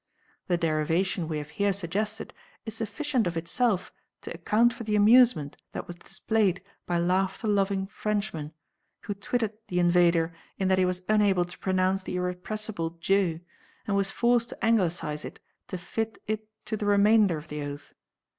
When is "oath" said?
17.61-17.93